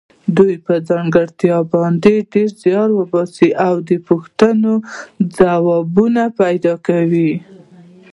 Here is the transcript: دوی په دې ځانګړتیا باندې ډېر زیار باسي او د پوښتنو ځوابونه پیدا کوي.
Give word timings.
دوی 0.37 0.53
په 0.65 0.73
دې 0.77 0.83
ځانګړتیا 0.89 1.57
باندې 1.73 2.13
ډېر 2.33 2.49
زیار 2.63 2.89
باسي 3.11 3.49
او 3.67 3.75
د 3.89 3.91
پوښتنو 4.07 4.73
ځوابونه 5.37 6.23
پیدا 6.39 6.73
کوي. 6.87 7.31